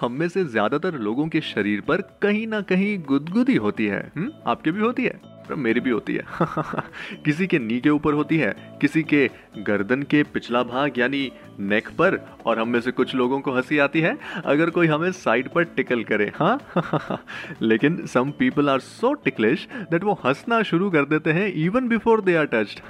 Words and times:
हम 0.00 0.12
में 0.12 0.28
से 0.28 0.44
ज़्यादातर 0.44 0.94
लोगों 0.98 1.26
के 1.28 1.40
शरीर 1.40 1.80
पर 1.80 2.02
कहीं 2.22 2.46
ना 2.46 2.60
कहीं 2.60 2.98
गुदगुदी 3.02 3.54
होती 3.56 3.86
है 3.86 4.00
हुँ? 4.16 4.28
आपके 4.46 4.70
भी 4.70 4.80
होती 4.80 5.04
है 5.04 5.20
मेरी 5.54 5.80
भी 5.80 5.90
होती 5.90 6.14
है। 6.14 6.24
किसी 7.24 7.46
के 7.46 7.58
नी 7.58 7.80
के 7.80 7.90
ऊपर 7.90 8.12
होती 8.12 8.36
है, 8.36 8.78
किसी 8.80 9.02
के 9.02 9.30
गर्दन 9.58 10.02
के 10.02 10.22
पिछला 10.22 10.62
भाग 10.62 10.98
यानी 10.98 11.32
नेक 11.60 11.88
पर, 11.88 12.16
और 12.46 12.58
हम 12.58 12.68
में 12.68 12.80
से 12.80 12.90
कुछ 12.90 13.14
लोगों 13.14 13.40
को 13.40 13.52
हँसी 13.52 13.78
आती 13.78 14.00
है, 14.00 14.18
अगर 14.44 14.70
कोई 14.70 14.86
हमें 14.86 15.12
साइड 15.12 15.48
पर 15.48 15.64
टिकल 15.64 16.04
करे 16.04 16.32
हाँ? 16.36 16.58
लेकिन 17.62 18.06
some 18.06 18.30
people 18.30 18.68
are 18.68 18.80
so 18.80 19.12
ticklish 19.12 19.68
that 19.90 20.04
वो 20.04 20.12
हंसना 20.12 20.62
शुरू 20.62 20.90
कर 20.90 21.04
देते 21.04 21.32
हैं 21.32 21.52
even 21.52 21.88
before 21.88 22.20
they 22.20 22.34
are 22.34 22.46
touched 22.46 22.80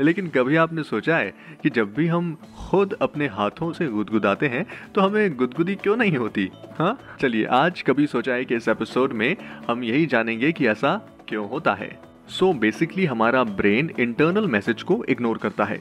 लेकिन 0.00 0.28
कभी 0.28 0.56
आपने 0.56 0.82
सोचा 0.82 1.16
है 1.16 1.34
कि 1.62 1.70
जब 1.70 1.94
भी 1.94 2.06
हम 2.06 2.36
खुद 2.70 2.94
अपने 3.02 3.26
हाथों 3.26 3.72
से 3.72 3.86
गुदगुदाते 3.86 4.46
हैं 4.46 4.66
तो 4.94 5.00
हमें 5.00 5.36
गुदगुदी 5.36 5.74
क्यों 5.74 5.96
नहीं 5.96 6.16
होती 6.16 6.50
हाँ? 6.78 6.98
चलिए, 7.20 7.44
आज 7.44 7.82
कभी 7.82 8.06
सोचा 8.06 8.34
है 8.34 8.44
कि 8.44 8.56
इस 8.56 8.68
एपिसोड 8.68 9.12
में 9.12 9.36
हम 9.70 9.84
यही 9.84 10.06
जानेंगे 10.06 10.52
कि 10.52 10.66
ऐसा 10.68 11.13
क्यों 11.28 11.48
होता 11.48 11.74
है? 11.74 12.13
सो 12.28 12.46
so 12.46 12.58
बेसिकली 12.60 13.04
हमारा 13.04 13.42
ब्रेन 13.44 13.90
इंटरनल 14.00 14.46
मैसेज 14.46 14.82
को 14.82 15.02
इग्नोर 15.08 15.38
करता 15.38 15.64
है। 15.64 15.80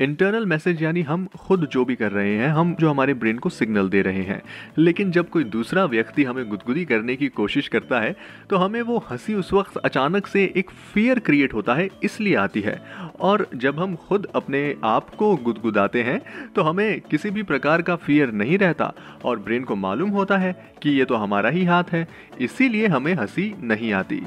इंटरनल 0.00 0.46
मैसेज 0.46 0.82
यानी 0.82 1.02
हम 1.02 1.26
खुद 1.38 1.66
जो 1.72 1.84
भी 1.84 1.94
कर 1.94 2.12
रहे 2.12 2.34
हैं, 2.36 2.48
हम 2.48 2.74
जो 2.80 2.90
हमारे 2.90 3.14
ब्रेन 3.14 3.38
को 3.38 3.48
सिग्नल 3.48 3.88
दे 3.88 4.02
रहे 4.02 4.22
हैं। 4.22 4.40
लेकिन 4.78 5.10
जब 5.10 5.28
कोई 5.28 5.44
दूसरा 5.46 5.84
व्यक्ति 5.84 6.24
हमें 6.24 6.48
गुदगुदी 6.48 6.84
करने 6.84 7.16
की 7.16 7.28
कोशिश 7.28 7.68
करता 7.68 8.00
है 8.00 8.14
तो 8.50 8.56
हमें 8.56 8.80
वो 8.82 8.98
हँसी 9.10 9.34
उस 9.34 9.52
वक्त 9.52 9.76
अचानक 9.76 10.26
से 10.26 10.44
एक 10.56 10.70
फियर 10.94 11.18
क्रिएट 11.18 11.54
होता 11.54 11.74
है, 11.74 11.88
इसलिए 12.04 12.34
आती 12.36 12.60
है। 12.60 12.80
और 13.20 13.46
जब 13.54 13.78
हम 13.80 13.94
खुद 13.98 14.26
अपने 14.34 14.76
आप 14.84 15.14
को 15.14 15.34
गुदगुदाते 15.36 16.02
हैं 16.02 16.20
तो 16.56 16.62
हमें 16.62 17.00
किसी 17.00 17.30
भी 17.30 17.42
प्रकार 17.42 17.82
का 17.82 17.96
फियर 17.96 18.32
नहीं 18.32 18.58
रहता 18.58 18.92
और 19.24 19.38
ब्रेन 19.38 19.64
को 19.64 19.76
मालूम 19.76 20.10
होता 20.10 20.38
है 20.38 20.52
कि 20.82 20.90
ये 20.90 21.04
तो 21.04 21.14
हमारा 21.14 21.48
ही 21.48 21.64
हाथ 21.64 21.84
है, 21.92 22.06
इसीलिए 22.40 22.86
हमें 22.86 23.12
हँसी 23.14 23.52
नहीं 23.62 23.92
आती। 23.92 24.20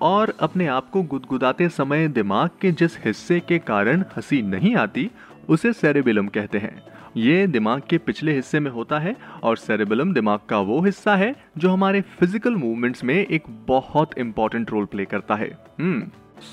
और 0.00 0.32
अपने 0.40 0.66
आप 0.66 0.90
को 0.90 1.02
गुदगुदाते 1.14 1.68
समय 1.68 2.08
दिमाग 2.08 2.50
के 2.60 2.70
जिस 2.72 2.96
हिस्से 3.04 3.38
के 3.40 3.58
कारण 3.58 4.04
हँसी 4.16 4.40
नहीं 4.42 4.74
आती 4.76 5.10
उसे 5.48 5.72
सेरेबिलम 5.72 6.26
कहते 6.26 6.58
हैं। 6.58 6.82
ये 7.16 7.46
दिमाग 7.46 7.82
के 7.90 7.98
पिछले 7.98 8.32
हिस्से 8.32 8.60
में 8.60 8.70
होता 8.70 8.98
है 8.98 9.14
और 9.42 9.56
सेरेबिलम 9.56 10.12
दिमाग 10.14 10.40
का 10.48 10.58
वो 10.60 10.80
हिस्सा 10.80 11.14
है 11.16 11.34
जो 11.58 11.70
हमारे 11.70 12.00
फ़िज़िकल 12.00 12.54
मूवमेंट्स 12.54 13.04
में 13.04 13.14
एक 13.14 13.42
बहुत 13.68 14.18
इंपॉर्टेंट 14.18 14.70
रोल 14.70 14.84
प्ले 14.84 15.04
करता 15.04 15.34
है। 15.34 15.50
हम्म 15.80 16.02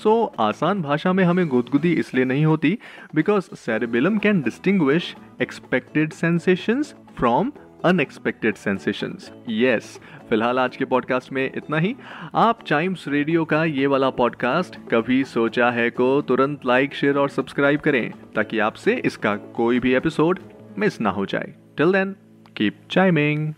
सो 0.02 0.12
so, 0.34 0.40
आसान 0.40 0.82
भाषा 0.82 1.12
में 1.12 1.24
हमें 1.24 1.46
गुदगुदी 1.48 1.92
इसलिए 1.92 2.24
नहीं 2.24 2.44
होती 2.44 2.78
because 3.14 3.54
cerebellum 3.56 4.18
can 4.18 4.42
distinguish 4.42 5.14
expected 5.42 6.12
sensations 6.12 6.94
from 7.16 7.52
unexpected 7.84 8.54
sensations 8.54 9.30
yes 9.48 9.98
फ़िलहाल 10.28 10.58
आज 10.58 10.76
के 10.76 10.84
पॉडकास्ट 10.84 11.32
में 11.32 11.50
इतना 11.56 11.78
ही। 11.78 11.94
आप 12.34 12.58
टाइम्स 12.68 13.08
रेडियो 13.08 13.44
का 13.44 13.64
ये 13.64 13.86
वाला 13.86 14.10
पॉडकास्ट 14.10 14.76
कभी 14.90 15.22
सोचा 15.24 15.70
है 15.70 15.88
को 15.90 16.20
तुरंत 16.22 16.66
लाइक 16.66 16.94
शेयर 16.94 17.18
और 17.18 17.28
सब्सक्राइब 17.28 17.80
करें, 17.80 18.12
ताकि 18.34 18.58
आपसे 18.58 18.94
इसका 19.04 19.36
कोई 19.36 19.80
भी 19.80 19.94
एपिसोड 19.94 20.40
मिस 20.78 21.00
ना 21.00 21.10
हो 21.10 21.26
जाए। 21.26 21.54
Till 21.76 21.92
then 21.92 22.14
keep 22.56 22.80
chiming 22.90 23.52